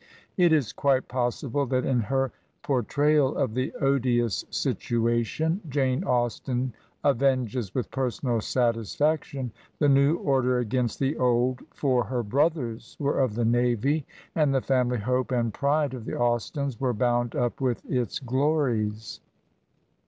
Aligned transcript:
It 0.35 0.51
is 0.51 0.73
quite 0.73 1.07
possible 1.07 1.67
that 1.67 1.85
in 1.85 1.99
her 1.99 2.31
por 2.63 2.81
trayal 2.81 3.35
of 3.35 3.53
the 3.53 3.71
odious 3.81 4.43
situation 4.49 5.61
Jane 5.69 6.03
Austen 6.03 6.73
avenges 7.03 7.75
with 7.75 7.91
personal 7.91 8.41
satisfaction 8.41 9.51
the 9.77 9.87
new 9.89 10.15
order 10.15 10.57
against 10.57 10.97
the 10.97 11.15
old, 11.19 11.59
for 11.75 12.03
her 12.05 12.23
brothers 12.23 12.97
were 12.99 13.19
of 13.19 13.35
the 13.35 13.45
navy, 13.45 14.07
and 14.33 14.55
the 14.55 14.61
family 14.61 14.97
hope 14.97 15.31
and 15.31 15.53
pride 15.53 15.93
of 15.93 16.05
the 16.05 16.17
Austens 16.19 16.79
were 16.79 16.93
bound 16.95 17.35
up 17.35 17.61
with 17.61 17.85
its 17.87 18.17
glories. 18.17 19.21